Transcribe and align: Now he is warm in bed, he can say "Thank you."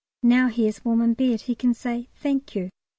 Now 0.23 0.47
he 0.47 0.67
is 0.67 0.83
warm 0.83 1.01
in 1.01 1.13
bed, 1.13 1.41
he 1.41 1.53
can 1.53 1.75
say 1.75 2.09
"Thank 2.15 2.55
you." 2.55 2.71